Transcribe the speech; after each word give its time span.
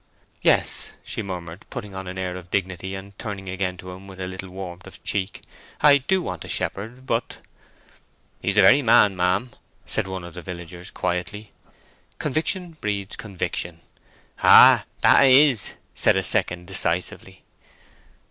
"Yes," 0.41 0.93
she 1.03 1.21
murmured, 1.21 1.63
putting 1.69 1.93
on 1.93 2.07
an 2.07 2.17
air 2.17 2.35
of 2.35 2.49
dignity, 2.49 2.95
and 2.95 3.15
turning 3.19 3.47
again 3.47 3.77
to 3.77 3.91
him 3.91 4.07
with 4.07 4.19
a 4.19 4.25
little 4.25 4.49
warmth 4.49 4.87
of 4.87 5.03
cheek; 5.03 5.43
"I 5.81 5.99
do 5.99 6.23
want 6.23 6.43
a 6.43 6.47
shepherd. 6.49 7.05
But—" 7.05 7.37
"He's 8.41 8.55
the 8.55 8.63
very 8.63 8.81
man, 8.81 9.15
ma'am," 9.15 9.51
said 9.85 10.07
one 10.07 10.23
of 10.23 10.33
the 10.33 10.41
villagers, 10.41 10.89
quietly. 10.89 11.51
Conviction 12.17 12.77
breeds 12.81 13.15
conviction. 13.15 13.81
"Ay, 14.41 14.85
that 15.01 15.21
'a 15.23 15.47
is," 15.51 15.73
said 15.93 16.15
a 16.17 16.23
second, 16.23 16.65
decisively. 16.65 17.43